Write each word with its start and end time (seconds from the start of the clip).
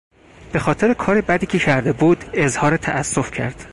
به 0.53 0.59
خاطر 0.59 0.93
کار 0.93 1.21
بدی 1.21 1.45
که 1.45 1.59
کرده 1.59 1.93
بود 1.93 2.23
اظهار 2.33 2.77
تاسف 2.77 3.31
کرد. 3.31 3.65